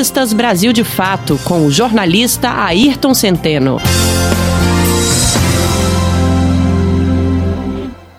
Entrevistas 0.00 0.32
Brasil 0.32 0.72
de 0.72 0.82
Fato 0.82 1.36
com 1.46 1.66
o 1.66 1.70
jornalista 1.70 2.48
Ayrton 2.48 3.12
Centeno. 3.12 3.76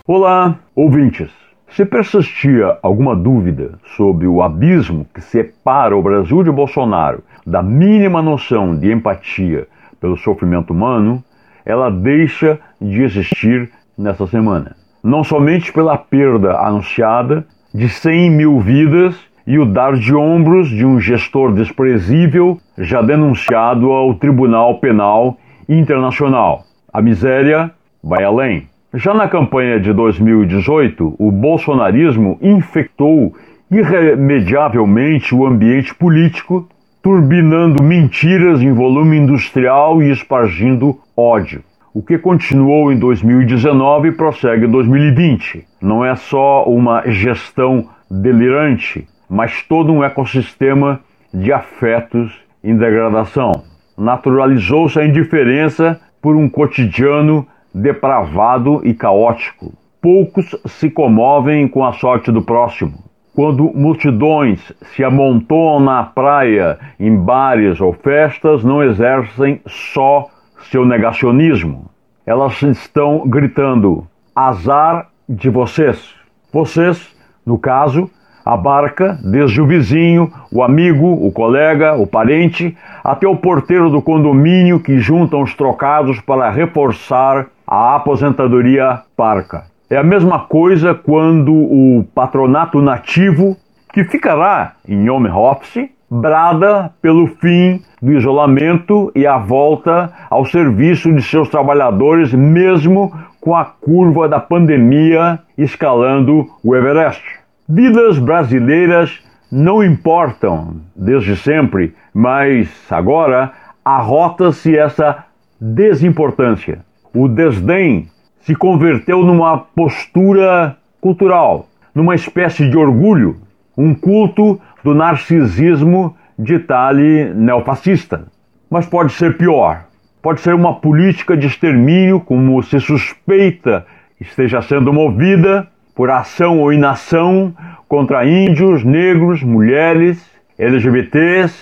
Olá, 0.06 0.60
ouvintes. 0.76 1.32
Se 1.72 1.84
persistia 1.84 2.78
alguma 2.84 3.16
dúvida 3.16 3.80
sobre 3.98 4.28
o 4.28 4.44
abismo 4.44 5.08
que 5.12 5.22
separa 5.22 5.98
o 5.98 6.04
Brasil 6.04 6.44
de 6.44 6.52
Bolsonaro 6.52 7.24
da 7.48 7.64
mínima 7.64 8.22
noção 8.22 8.78
de 8.78 8.92
empatia 8.92 9.68
pelo 10.00 10.16
sofrimento 10.18 10.74
humano, 10.74 11.24
ela 11.66 11.90
deixa 11.90 12.60
de 12.80 13.02
existir 13.02 13.72
nessa 13.98 14.28
semana. 14.28 14.76
Não 15.04 15.24
somente 15.24 15.74
pela 15.74 15.98
perda 15.98 16.60
anunciada 16.60 17.44
de 17.74 17.90
100 17.90 18.30
mil 18.30 18.60
vidas 18.60 19.16
e 19.52 19.60
o 19.60 19.66
dar 19.66 19.96
de 19.98 20.16
ombros 20.16 20.70
de 20.70 20.86
um 20.86 20.98
gestor 20.98 21.52
desprezível 21.52 22.58
já 22.78 23.02
denunciado 23.02 23.92
ao 23.92 24.14
Tribunal 24.14 24.80
Penal 24.80 25.38
Internacional. 25.68 26.64
A 26.94 27.02
miséria 27.02 27.70
vai 28.02 28.24
além. 28.24 28.70
Já 28.94 29.14
na 29.14 29.28
campanha 29.28 29.78
de 29.78 29.92
2018, 29.92 31.16
o 31.20 31.30
bolsonarismo 31.30 32.40
infectou 32.42 33.36
irremediavelmente 33.70 35.36
o 35.36 35.46
ambiente 35.46 35.94
político, 35.96 36.70
turbinando 37.04 37.84
mentiras 37.84 38.62
em 38.62 38.72
volume 38.72 39.18
industrial 39.18 40.02
e 40.02 40.12
espargindo 40.12 40.98
ódio. 41.14 41.62
O 41.94 42.02
que 42.02 42.18
continuou 42.18 42.90
em 42.90 42.98
2019 42.98 44.08
e 44.08 44.12
prossegue 44.14 44.66
em 44.66 44.72
2020. 44.72 45.66
Não 45.82 46.06
é 46.06 46.16
só 46.16 46.64
uma 46.64 47.04
gestão 47.12 47.90
delirante, 48.10 49.06
mas 49.32 49.64
todo 49.64 49.94
um 49.94 50.04
ecossistema 50.04 51.00
de 51.34 51.54
afetos 51.54 52.38
em 52.62 52.76
degradação. 52.76 53.64
Naturalizou-se 53.98 55.00
a 55.00 55.06
indiferença 55.06 56.02
por 56.22 56.36
um 56.36 56.50
cotidiano 56.50 57.48
depravado 57.74 58.82
e 58.84 58.94
caótico. 58.94 59.72
Poucos 60.02 60.54
se 60.66 60.90
comovem 60.90 61.66
com 61.66 61.86
a 61.86 61.94
sorte 61.94 62.30
do 62.30 62.42
próximo. 62.42 63.06
Quando 63.34 63.72
multidões 63.74 64.60
se 64.94 65.02
amontoam 65.02 65.80
na 65.80 66.04
praia, 66.04 66.78
em 67.00 67.16
bares 67.16 67.80
ou 67.80 67.94
festas, 67.94 68.66
não 68.66 68.84
exercem 68.84 69.62
só 69.66 70.28
seu 70.70 70.86
negacionismo. 70.86 71.90
Elas 72.26 72.62
estão 72.62 73.26
gritando: 73.26 74.06
azar 74.36 75.08
de 75.30 75.50
vocês. 75.50 76.14
Vocês, 76.52 77.16
no 77.46 77.58
caso, 77.58 78.10
abarca 78.46 79.20
desde 79.24 79.62
o 79.62 79.68
vizinho, 79.68 80.32
o 80.52 80.64
amigo, 80.64 81.08
o 81.26 81.32
colega, 81.32 81.96
o 81.96 82.06
parente, 82.08 82.76
até 83.04 83.28
o 83.28 83.36
porteiro 83.36 83.90
do 83.90 84.02
condomínio 84.02 84.80
que 84.80 85.00
juntam 85.00 85.42
os 85.42 85.54
trocados 85.54 86.20
para 86.22 86.50
reforçar 86.50 87.48
a 87.68 87.96
aposentadoria 87.96 89.00
parca. 89.16 89.64
É 89.90 89.98
a 89.98 90.04
mesma 90.04 90.40
coisa 90.40 90.94
quando 90.94 91.54
o 91.54 92.06
patronato 92.16 92.82
nativo, 92.82 93.58
que 93.94 94.04
ficará 94.06 94.74
em 94.88 95.10
home 95.10 95.30
office, 95.30 95.90
brada 96.10 96.92
pelo 97.02 97.28
fim 97.28 97.82
do 98.02 98.12
isolamento 98.12 99.12
e 99.16 99.26
a 99.26 99.38
volta 99.38 100.12
ao 100.30 100.46
serviço 100.46 101.14
de 101.14 101.22
seus 101.22 101.50
trabalhadores, 101.50 102.34
mesmo 102.34 103.14
com 103.40 103.56
a 103.56 103.64
curva 103.64 104.28
da 104.28 104.40
pandemia 104.40 105.40
escalando 105.58 106.50
o 106.64 106.76
Everest. 106.76 107.41
Vidas 107.68 108.18
brasileiras 108.18 109.22
não 109.52 109.84
importam 109.84 110.82
desde 110.96 111.36
sempre, 111.36 111.94
mas 112.14 112.70
agora 112.90 113.52
arrota-se 113.84 114.78
essa 114.78 115.26
desimportância. 115.60 116.80
O 117.14 117.28
desdém 117.28 118.08
se 118.42 118.56
converteu 118.56 119.24
numa 119.24 119.58
postura 119.58 120.78
cultural, 121.00 121.68
numa 121.94 122.16
espécie 122.16 122.70
de 122.70 122.78
orgulho, 122.78 123.38
um 123.78 123.94
culto 123.94 124.60
do 124.84 124.94
narcisismo 124.96 126.16
de 126.38 126.60
tale 126.60 127.34
neofascista. 127.34 128.26
Mas 128.70 128.86
pode 128.86 129.14
ser 129.14 129.38
pior. 129.38 129.86
Pode 130.22 130.42
ser 130.42 130.54
uma 130.54 130.76
política 130.76 131.36
de 131.36 131.48
extermínio, 131.48 132.20
como 132.20 132.62
se 132.64 132.80
suspeita 132.80 133.86
esteja 134.22 134.62
sendo 134.62 134.94
movida 134.94 135.68
por 135.96 136.10
ação 136.10 136.60
ou 136.60 136.74
inação 136.74 137.54
contra 137.88 138.26
índios, 138.26 138.84
negros, 138.84 139.44
mulheres, 139.44 140.24
LGBTs, 140.58 141.54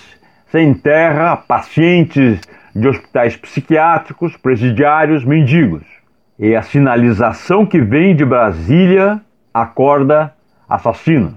sem 0.50 0.74
terra, 0.74 1.36
pacientes 1.36 2.40
de 2.74 2.88
hospitais 2.88 3.36
psiquiátricos, 3.36 4.36
presidiários, 4.36 5.24
mendigos. 5.24 5.82
E 6.38 6.54
a 6.54 6.62
sinalização 6.62 7.66
que 7.66 7.80
vem 7.80 8.14
de 8.14 8.24
Brasília 8.24 9.20
acorda 9.52 10.32
assassinos. 10.68 11.34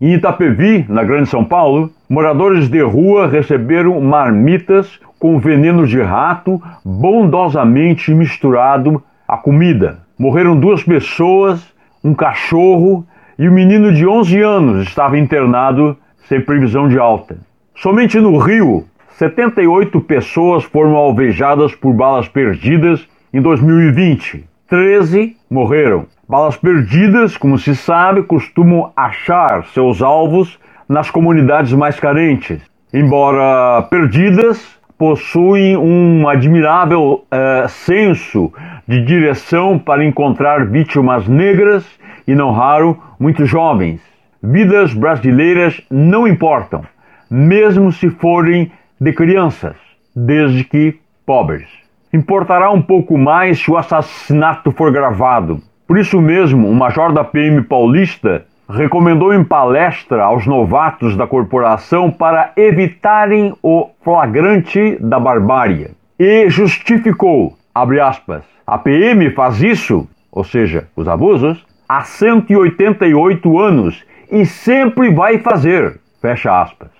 Em 0.00 0.14
Itapevi, 0.14 0.86
na 0.88 1.02
Grande 1.02 1.28
São 1.28 1.44
Paulo, 1.44 1.90
moradores 2.08 2.68
de 2.68 2.80
rua 2.80 3.26
receberam 3.26 4.00
marmitas 4.00 5.00
com 5.18 5.40
veneno 5.40 5.86
de 5.86 6.00
rato 6.00 6.62
bondosamente 6.84 8.14
misturado 8.14 9.02
à 9.26 9.36
comida. 9.36 9.98
Morreram 10.16 10.58
duas 10.58 10.84
pessoas 10.84 11.60
um 12.02 12.14
cachorro 12.14 13.06
e 13.38 13.48
o 13.48 13.50
um 13.50 13.54
menino 13.54 13.92
de 13.92 14.06
11 14.06 14.40
anos 14.40 14.88
estava 14.88 15.18
internado 15.18 15.96
sem 16.28 16.40
previsão 16.40 16.88
de 16.88 16.98
alta. 16.98 17.38
Somente 17.74 18.18
no 18.20 18.36
Rio, 18.38 18.84
78 19.18 20.00
pessoas 20.02 20.64
foram 20.64 20.96
alvejadas 20.96 21.74
por 21.74 21.92
balas 21.92 22.28
perdidas 22.28 23.06
em 23.32 23.40
2020. 23.40 24.44
13 24.68 25.36
morreram. 25.50 26.06
Balas 26.28 26.56
perdidas, 26.56 27.36
como 27.36 27.58
se 27.58 27.74
sabe, 27.74 28.22
costumam 28.22 28.92
achar 28.96 29.64
seus 29.72 30.02
alvos 30.02 30.58
nas 30.88 31.10
comunidades 31.10 31.72
mais 31.72 31.98
carentes. 31.98 32.60
Embora 32.92 33.82
perdidas, 33.90 34.77
possuem 34.98 35.76
um 35.76 36.28
admirável 36.28 37.24
uh, 37.24 37.68
senso 37.68 38.52
de 38.86 39.00
direção 39.04 39.78
para 39.78 40.04
encontrar 40.04 40.66
vítimas 40.66 41.28
negras 41.28 41.86
e, 42.26 42.34
não 42.34 42.50
raro, 42.50 43.00
muito 43.18 43.46
jovens. 43.46 44.00
Vidas 44.42 44.92
brasileiras 44.92 45.80
não 45.88 46.26
importam, 46.26 46.82
mesmo 47.30 47.92
se 47.92 48.10
forem 48.10 48.72
de 49.00 49.12
crianças, 49.12 49.76
desde 50.14 50.64
que 50.64 50.98
pobres. 51.24 51.68
Importará 52.12 52.70
um 52.70 52.82
pouco 52.82 53.16
mais 53.16 53.60
se 53.60 53.70
o 53.70 53.76
assassinato 53.76 54.72
for 54.72 54.90
gravado. 54.90 55.60
Por 55.86 55.96
isso 55.96 56.20
mesmo, 56.20 56.68
o 56.68 56.74
major 56.74 57.12
da 57.12 57.22
PM 57.22 57.62
paulista 57.62 58.44
recomendou 58.68 59.32
em 59.32 59.42
palestra 59.42 60.24
aos 60.24 60.46
novatos 60.46 61.16
da 61.16 61.26
corporação 61.26 62.10
para 62.10 62.52
evitarem 62.56 63.54
o 63.62 63.88
flagrante 64.02 64.98
da 65.00 65.18
barbárie 65.18 65.90
e 66.18 66.50
justificou, 66.50 67.56
abre 67.74 68.00
aspas, 68.00 68.42
a 68.66 68.76
PM 68.76 69.30
faz 69.30 69.62
isso, 69.62 70.06
ou 70.30 70.44
seja, 70.44 70.86
os 70.94 71.08
abusos, 71.08 71.64
há 71.88 72.02
188 72.02 73.58
anos 73.58 74.04
e 74.30 74.44
sempre 74.44 75.10
vai 75.14 75.38
fazer, 75.38 75.98
fecha 76.20 76.60
aspas. 76.60 76.90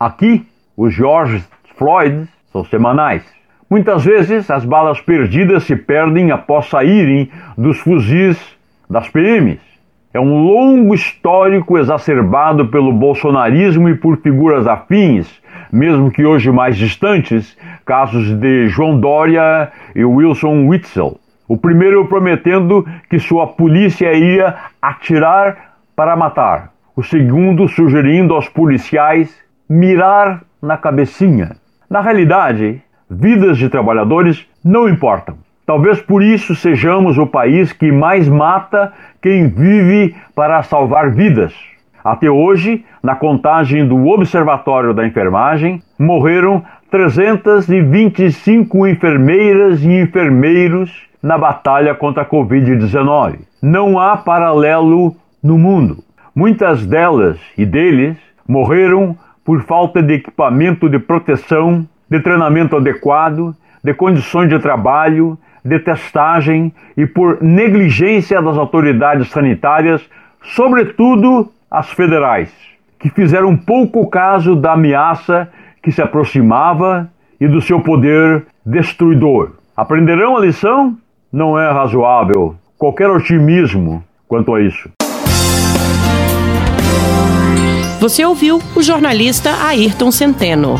Aqui, 0.00 0.46
os 0.76 0.94
George 0.94 1.44
Floyd 1.76 2.26
são 2.50 2.64
semanais. 2.64 3.22
Muitas 3.68 4.02
vezes 4.02 4.50
as 4.50 4.64
balas 4.64 5.00
perdidas 5.00 5.64
se 5.64 5.76
perdem 5.76 6.30
após 6.30 6.66
saírem 6.66 7.30
dos 7.56 7.78
fuzis 7.80 8.38
das 8.88 9.08
PMs. 9.10 9.60
É 10.12 10.18
um 10.18 10.42
longo 10.42 10.94
histórico 10.94 11.76
exacerbado 11.76 12.68
pelo 12.68 12.92
bolsonarismo 12.94 13.90
e 13.90 13.94
por 13.94 14.16
figuras 14.16 14.66
afins, 14.66 15.28
mesmo 15.70 16.10
que 16.10 16.24
hoje 16.24 16.50
mais 16.50 16.78
distantes, 16.78 17.54
casos 17.84 18.34
de 18.40 18.68
João 18.68 18.98
Dória 18.98 19.70
e 19.94 20.02
Wilson 20.02 20.66
Witzel. 20.66 21.18
O 21.46 21.58
primeiro 21.58 22.06
prometendo 22.06 22.86
que 23.10 23.18
sua 23.18 23.48
polícia 23.48 24.10
ia 24.14 24.54
atirar 24.80 25.74
para 25.94 26.16
matar. 26.16 26.72
O 26.96 27.02
segundo 27.02 27.68
sugerindo 27.68 28.32
aos 28.32 28.48
policiais 28.48 29.34
mirar 29.68 30.42
na 30.60 30.78
cabecinha. 30.78 31.56
Na 31.88 32.00
realidade, 32.00 32.82
vidas 33.10 33.58
de 33.58 33.68
trabalhadores 33.68 34.46
não 34.64 34.88
importam. 34.88 35.36
Talvez 35.68 36.00
por 36.00 36.22
isso 36.22 36.56
sejamos 36.56 37.18
o 37.18 37.26
país 37.26 37.74
que 37.74 37.92
mais 37.92 38.26
mata 38.26 38.90
quem 39.20 39.48
vive 39.48 40.16
para 40.34 40.62
salvar 40.62 41.10
vidas. 41.10 41.52
Até 42.02 42.30
hoje, 42.30 42.86
na 43.02 43.14
contagem 43.14 43.86
do 43.86 44.06
Observatório 44.06 44.94
da 44.94 45.06
Enfermagem, 45.06 45.82
morreram 45.98 46.64
325 46.90 48.86
enfermeiras 48.86 49.82
e 49.82 49.92
enfermeiros 50.00 50.90
na 51.22 51.36
batalha 51.36 51.94
contra 51.94 52.22
a 52.22 52.26
Covid-19. 52.26 53.40
Não 53.60 53.98
há 53.98 54.16
paralelo 54.16 55.14
no 55.42 55.58
mundo. 55.58 55.98
Muitas 56.34 56.86
delas 56.86 57.38
e 57.58 57.66
deles 57.66 58.16
morreram 58.48 59.14
por 59.44 59.60
falta 59.64 60.02
de 60.02 60.14
equipamento 60.14 60.88
de 60.88 60.98
proteção, 60.98 61.86
de 62.08 62.20
treinamento 62.20 62.74
adequado, 62.74 63.54
de 63.84 63.92
condições 63.92 64.48
de 64.48 64.58
trabalho, 64.58 65.38
de 65.64 65.78
testagem 65.80 66.72
e 66.96 67.06
por 67.06 67.42
negligência 67.42 68.40
das 68.40 68.56
autoridades 68.56 69.28
sanitárias, 69.30 70.02
sobretudo 70.54 71.50
as 71.70 71.90
federais, 71.90 72.50
que 72.98 73.10
fizeram 73.10 73.56
pouco 73.56 74.08
caso 74.08 74.56
da 74.56 74.72
ameaça 74.72 75.48
que 75.82 75.92
se 75.92 76.02
aproximava 76.02 77.08
e 77.40 77.46
do 77.46 77.60
seu 77.60 77.80
poder 77.80 78.46
destruidor. 78.64 79.52
Aprenderão 79.76 80.36
a 80.36 80.40
lição? 80.40 80.96
Não 81.32 81.58
é 81.58 81.70
razoável 81.70 82.56
qualquer 82.78 83.10
otimismo 83.10 84.02
quanto 84.26 84.54
a 84.54 84.60
isso. 84.60 84.88
Você 88.00 88.24
ouviu 88.24 88.60
o 88.76 88.82
jornalista 88.82 89.50
Ayrton 89.66 90.12
Centeno. 90.12 90.76